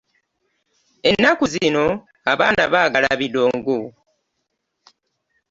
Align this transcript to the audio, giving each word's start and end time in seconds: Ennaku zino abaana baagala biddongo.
Ennaku 1.09 1.43
zino 1.53 1.85
abaana 2.31 2.63
baagala 2.73 3.09
biddongo. 3.19 3.79